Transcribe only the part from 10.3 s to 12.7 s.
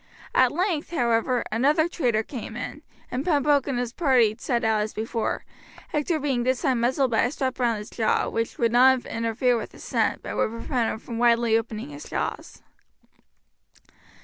would prevent him from widely opening his jaws.